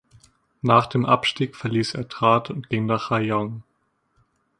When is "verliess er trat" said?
1.55-2.49